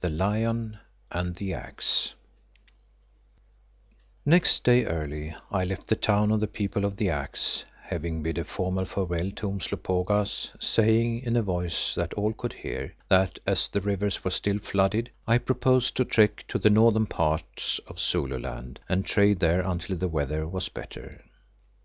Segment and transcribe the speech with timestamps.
[0.00, 0.78] THE LION
[1.10, 2.14] AND THE AXE
[4.24, 8.38] Next day early I left the town of the People of the Axe, having bid
[8.38, 13.68] a formal farewell to Umslopogaas, saying in a voice that all could hear that as
[13.68, 18.78] the rivers were still flooded, I proposed to trek to the northern parts of Zululand
[18.88, 21.24] and trade there until the weather was better.